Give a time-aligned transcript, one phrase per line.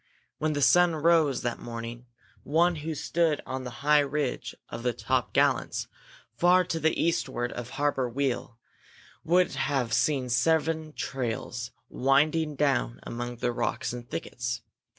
[0.39, 2.07] When the sun rose that morning
[2.41, 5.85] one who stood on the high ridge of the Top Gallants,
[6.35, 8.57] far to the eastward of Harbor Weal,
[9.23, 14.63] would have seen seven trails winding down among the rocks and thickets.